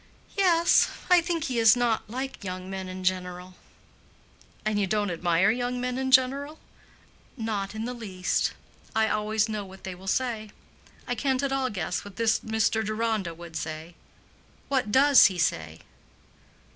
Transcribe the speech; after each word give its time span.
"Yes. 0.35 0.89
I 1.11 1.21
think 1.21 1.43
he 1.43 1.59
is 1.59 1.75
not 1.75 2.09
like 2.09 2.43
young 2.43 2.71
men 2.71 2.89
in 2.89 3.03
general." 3.03 3.53
"And 4.65 4.79
you 4.79 4.87
don't 4.87 5.11
admire 5.11 5.51
young 5.51 5.79
men 5.79 5.99
in 5.99 6.09
general?" 6.09 6.57
"Not 7.37 7.75
in 7.75 7.85
the 7.85 7.93
least. 7.93 8.53
I 8.95 9.09
always 9.09 9.47
know 9.47 9.63
what 9.63 9.83
they 9.83 9.93
will 9.93 10.07
say. 10.07 10.49
I 11.07 11.13
can't 11.13 11.43
at 11.43 11.51
all 11.51 11.69
guess 11.69 12.03
what 12.03 12.15
this 12.15 12.39
Mr. 12.39 12.83
Deronda 12.83 13.35
would 13.35 13.55
say. 13.55 13.93
What 14.69 14.91
does 14.91 15.27
he 15.27 15.37
say?" 15.37 15.81